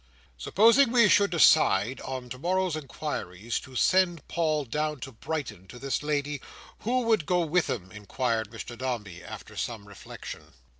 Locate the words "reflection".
9.87-10.55